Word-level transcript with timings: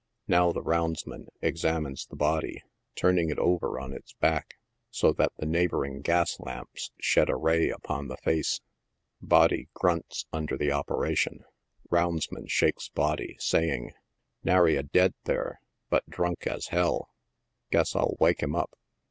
Now 0.27 0.51
the 0.51 0.63
roundsman 0.63 1.27
examines 1.43 2.07
the 2.07 2.15
body, 2.15 2.63
turning 2.95 3.29
it 3.29 3.37
over 3.37 3.79
on 3.79 3.93
its 3.93 4.13
back, 4.13 4.55
so 4.89 5.13
that 5.13 5.31
the 5.37 5.45
neighboring 5.45 6.01
gas 6.01 6.39
lamps 6.39 6.89
shed 6.99 7.29
a 7.29 7.35
ray 7.35 7.69
upon 7.69 8.07
the 8.07 8.17
face. 8.17 8.61
Body 9.21 9.69
grunts 9.75 10.25
under 10.33 10.57
the 10.57 10.71
operation; 10.71 11.45
roundsman 11.91 12.47
shakes 12.47 12.89
body, 12.89 13.35
saying," 13.37 13.93
nary 14.43 14.75
a 14.75 14.81
dead 14.81 15.13
there, 15.25 15.61
bnt 15.91 16.01
drunk 16.09 16.47
as 16.47 16.69
h 16.71 16.79
11; 16.79 17.01
guess 17.69 17.95
I'll 17.95 18.15
wake 18.19 18.41
him 18.41 18.55
up 18.55 18.73